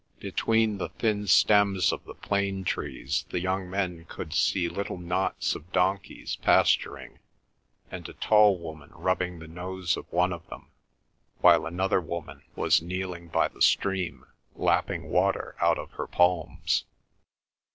Between 0.17 0.79
the 0.79 0.89
thin 0.89 1.27
stems 1.27 1.91
of 1.93 2.05
the 2.05 2.15
plane 2.15 2.63
trees 2.63 3.27
the 3.29 3.39
young 3.39 3.69
men 3.69 4.05
could 4.05 4.33
see 4.33 4.67
little 4.67 4.97
knots 4.97 5.53
of 5.53 5.71
donkeys 5.71 6.37
pasturing, 6.37 7.19
and 7.91 8.09
a 8.09 8.13
tall 8.13 8.57
woman 8.57 8.89
rubbing 8.93 9.37
the 9.37 9.47
nose 9.47 9.95
of 9.95 10.11
one 10.11 10.33
of 10.33 10.47
them, 10.49 10.71
while 11.41 11.67
another 11.67 12.01
woman 12.01 12.41
was 12.55 12.81
kneeling 12.81 13.27
by 13.27 13.47
the 13.47 13.61
stream 13.61 14.25
lapping 14.55 15.03
water 15.03 15.55
out 15.61 15.77
of 15.77 15.91
her 15.91 16.07
palms. 16.07 16.85